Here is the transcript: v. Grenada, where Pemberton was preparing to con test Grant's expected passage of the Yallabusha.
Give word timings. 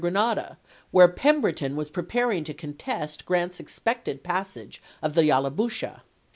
v. 0.01 0.01
Grenada, 0.05 0.57
where 0.89 1.07
Pemberton 1.07 1.75
was 1.75 1.91
preparing 1.91 2.43
to 2.45 2.55
con 2.55 2.73
test 2.73 3.23
Grant's 3.23 3.59
expected 3.59 4.23
passage 4.23 4.81
of 4.99 5.13
the 5.13 5.21
Yallabusha. 5.21 6.01